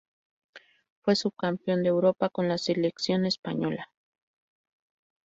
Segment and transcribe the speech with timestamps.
[1.03, 3.91] Fue subcampeón de Europa con la selección española.